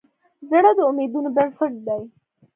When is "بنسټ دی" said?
1.35-2.01